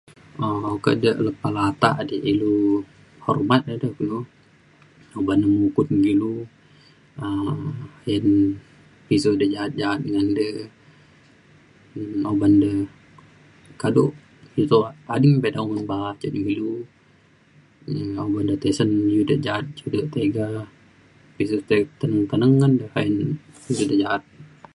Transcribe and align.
um 0.45 0.61
oke 0.75 0.91
jek 1.03 1.17
lepa 1.25 1.49
latak 1.57 1.95
dik 2.09 2.21
ilu 2.31 2.55
hormat 3.25 3.61
eda 3.73 3.89
kulu 3.97 4.17
oban 5.17 5.41
mukun 5.53 5.89
kilu 6.05 6.33
um 7.23 7.59
ayen 8.05 8.25
pisu 9.05 9.31
dek 9.39 9.51
jaat 9.55 9.71
jaat 9.81 9.99
ngan 10.11 10.27
dek 10.39 10.55
um 11.97 12.13
oban 12.31 12.53
dek 12.63 12.79
kaduk 13.81 14.11
u 14.61 14.63
to 14.71 14.77
ading 15.13 15.35
pe 15.41 15.47
eda 15.49 15.61
oman 15.65 15.83
ba'a 15.91 16.09
cen 16.21 16.35
ilu 16.53 16.71
um 17.89 18.11
oban 18.25 18.45
de 18.49 18.55
tesen 18.63 18.89
u 19.19 19.23
dek 19.29 19.41
jaat 19.45 19.63
u 19.85 19.87
dek 19.93 20.05
tega 20.13 20.45
pisu 21.35 21.55
teneng 21.99 22.23
teneng 22.29 22.53
ngan 22.59 22.73
re 22.81 22.87
ayen 22.99 23.15
pisu 23.63 23.83
dek 23.91 23.99
jaat. 24.03 24.21